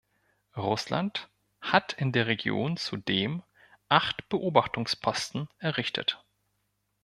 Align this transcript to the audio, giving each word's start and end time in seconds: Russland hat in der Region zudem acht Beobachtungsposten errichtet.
Russland 0.57 1.29
hat 1.61 1.93
in 1.93 2.11
der 2.11 2.25
Region 2.25 2.75
zudem 2.75 3.43
acht 3.87 4.27
Beobachtungsposten 4.29 5.47
errichtet. 5.59 6.23